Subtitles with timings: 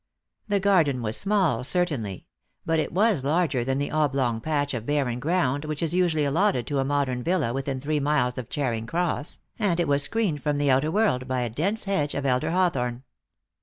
[0.47, 2.25] The garden was small certainly;
[2.65, 6.65] but it was larger than the oblong patch of barren ground which is usually allotted
[6.65, 10.57] to a modern villa within three miles of Charing Cross, and it was screened from
[10.57, 13.03] the outer world by a dense hedge of elder hawthorn.